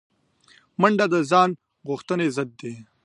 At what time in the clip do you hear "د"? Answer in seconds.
1.13-1.15